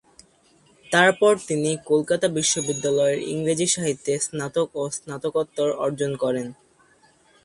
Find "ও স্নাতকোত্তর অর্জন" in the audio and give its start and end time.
4.75-6.11